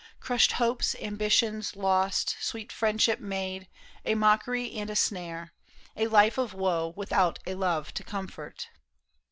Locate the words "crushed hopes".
0.19-0.95